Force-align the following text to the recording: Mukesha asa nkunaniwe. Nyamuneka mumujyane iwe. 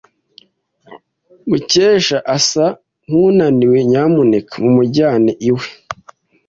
Mukesha 1.49 2.17
asa 2.35 2.65
nkunaniwe. 3.05 3.77
Nyamuneka 3.91 4.53
mumujyane 4.63 5.31
iwe. 5.49 5.67